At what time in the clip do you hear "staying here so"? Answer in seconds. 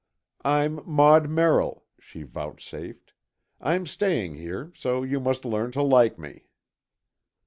3.85-5.03